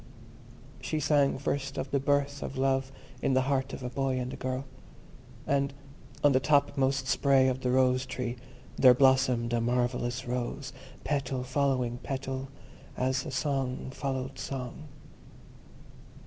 [0.81, 4.33] She sang first of the birth of love in the heart of a boy and
[4.33, 4.65] a girl.
[5.45, 5.75] And
[6.23, 8.37] on the top most spray of the Rose tree
[8.77, 12.49] there blossomed a marvellous rose, petal following petal,
[12.97, 14.87] as song followed song.